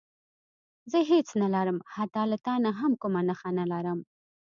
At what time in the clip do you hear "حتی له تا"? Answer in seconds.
1.95-2.53